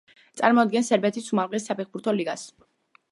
[0.39, 2.47] წარმოადგენს სერბეთის უმაღლეს საფეხბურთო ლიგას.